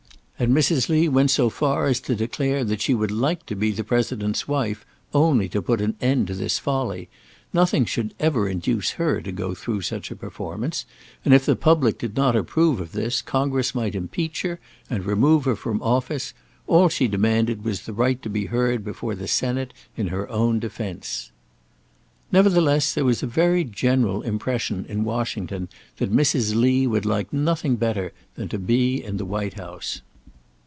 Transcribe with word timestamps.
And 0.41 0.55
Mrs. 0.55 0.89
Lee 0.89 1.07
went 1.07 1.29
so 1.29 1.51
far 1.51 1.85
as 1.85 1.99
to 1.99 2.15
declare 2.15 2.63
that 2.63 2.81
she 2.81 2.95
would 2.95 3.11
like 3.11 3.45
to 3.45 3.55
be 3.55 3.69
the 3.69 3.83
President's 3.83 4.47
wife 4.47 4.87
only 5.13 5.47
to 5.49 5.61
put 5.61 5.79
an 5.81 5.95
end 6.01 6.25
to 6.25 6.33
this 6.33 6.57
folly; 6.57 7.09
nothing 7.53 7.85
should 7.85 8.15
ever 8.19 8.49
induce 8.49 8.93
her 8.97 9.21
to 9.21 9.31
go 9.31 9.53
through 9.53 9.81
such 9.81 10.09
a 10.09 10.15
performance; 10.15 10.87
and 11.23 11.35
if 11.35 11.45
the 11.45 11.55
public 11.55 11.99
did 11.99 12.15
not 12.15 12.35
approve 12.35 12.81
of 12.81 12.93
this, 12.93 13.21
Congress 13.21 13.75
might 13.75 13.93
impeach 13.93 14.41
her, 14.41 14.59
and 14.89 15.05
remove 15.05 15.45
her 15.45 15.55
from 15.55 15.79
office; 15.83 16.33
all 16.65 16.89
she 16.89 17.07
demanded 17.07 17.63
was 17.63 17.81
the 17.81 17.93
right 17.93 18.19
to 18.23 18.29
be 18.29 18.47
heard 18.47 18.83
before 18.83 19.13
the 19.13 19.27
Senate 19.27 19.71
in 19.95 20.07
her 20.07 20.27
own 20.27 20.57
defence. 20.57 21.29
Nevertheless, 22.31 22.95
there 22.95 23.05
was 23.05 23.21
a 23.21 23.27
very 23.27 23.63
general 23.63 24.23
impression 24.23 24.87
in 24.89 25.03
Washington 25.03 25.69
that 25.97 26.11
Mrs. 26.11 26.55
Lee 26.55 26.87
would 26.87 27.05
like 27.05 27.31
nothing 27.31 27.75
better 27.75 28.11
than 28.33 28.49
to 28.49 28.57
be 28.57 29.03
in 29.03 29.17
the 29.17 29.25
White 29.25 29.53
House. 29.53 30.01